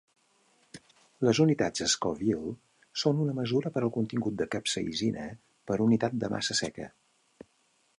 [1.27, 2.55] Les unitats Scoville
[3.03, 5.31] són una mesura per al contingut de capsaïcina
[5.71, 6.95] per unitat de massa seca.